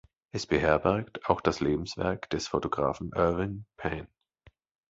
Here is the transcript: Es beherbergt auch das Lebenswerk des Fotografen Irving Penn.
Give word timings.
Es 0.31 0.47
beherbergt 0.47 1.27
auch 1.29 1.41
das 1.41 1.59
Lebenswerk 1.59 2.27
des 2.31 2.47
Fotografen 2.47 3.11
Irving 3.15 3.65
Penn. 3.77 4.07